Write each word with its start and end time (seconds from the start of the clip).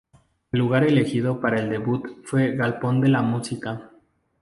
El 0.51 0.59
lugar 0.61 0.83
elegido 0.83 1.39
para 1.39 1.59
el 1.59 1.69
debut 1.69 2.07
fue 2.25 2.45
el 2.45 2.57
Galpón 2.57 3.01
de 3.01 3.09
la 3.09 3.21
Música. 3.21 3.91